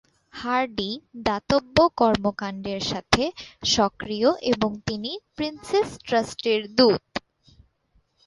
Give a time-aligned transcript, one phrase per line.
[0.33, 0.89] Hardy
[1.25, 3.23] দাতব্য কর্মকাণ্ডের সাথে
[3.67, 7.03] সক্রিয় এবং তিনি প্রিন্সেস ট্রাস্টের দূত।